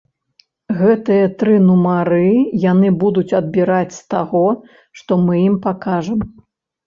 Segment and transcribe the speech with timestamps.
[0.77, 2.21] Гэтыя тры нумары
[2.71, 4.43] яны будуць адбіраць з таго,
[5.03, 6.19] што мы ім пакажам.